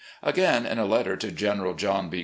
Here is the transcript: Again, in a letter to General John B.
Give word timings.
Again, 0.23 0.65
in 0.65 0.79
a 0.79 0.85
letter 0.85 1.15
to 1.15 1.31
General 1.31 1.75
John 1.75 2.09
B. 2.09 2.19